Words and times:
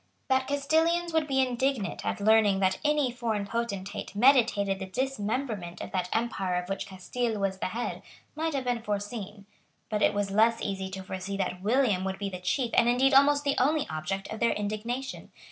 That 0.29 0.47
Castilians 0.47 1.13
would 1.13 1.27
be 1.27 1.41
indignant 1.47 2.03
at 2.03 2.19
learning 2.19 2.59
that 2.59 2.79
any 2.83 3.11
foreign 3.11 3.45
potentate 3.45 4.15
meditated 4.15 4.79
the 4.79 4.87
dismemberment 4.87 5.79
of 5.79 5.91
that 5.91 6.09
empire 6.11 6.55
of 6.55 6.69
which 6.69 6.87
Castile 6.87 7.37
was 7.39 7.59
the 7.59 7.67
head 7.67 8.01
might 8.35 8.55
have 8.55 8.63
been 8.63 8.81
foreseen. 8.81 9.45
But 9.91 10.01
it 10.01 10.15
was 10.15 10.31
less 10.31 10.59
easy 10.59 10.89
to 10.89 11.03
foresee 11.03 11.37
that 11.37 11.61
William 11.61 12.03
would 12.03 12.17
be 12.17 12.31
the 12.31 12.39
chief 12.39 12.71
and 12.73 12.89
indeed 12.89 13.13
almost 13.13 13.43
the 13.43 13.53
only 13.59 13.87
object 13.91 14.27
of 14.33 14.39
their 14.39 14.53
indignation. 14.53 15.31